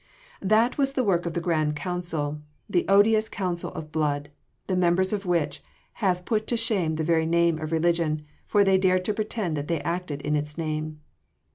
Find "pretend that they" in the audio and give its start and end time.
9.13-9.79